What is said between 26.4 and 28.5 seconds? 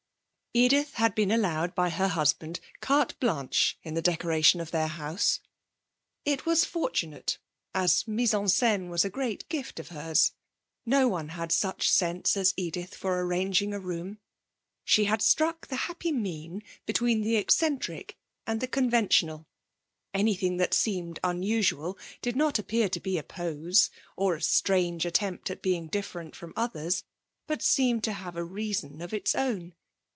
others, but seemed to have a